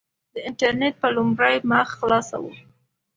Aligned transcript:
د 0.33 0.35
انټرنېټ 0.47 0.93
په 1.01 1.07
لومړۍ 1.15 1.55
مخ 1.71 1.87
خلاصه 1.99 2.37
وه. 2.43 2.53